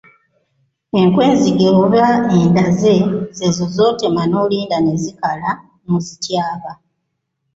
Enku 0.99 1.19
enzige 1.29 1.67
oba 1.83 2.03
endaze 2.39 2.93
z'ezo 3.37 3.65
z'otema 3.75 4.23
n'olinda 4.27 4.77
ne 4.81 4.93
zikala 5.03 5.51
n'ozityaba. 5.85 6.71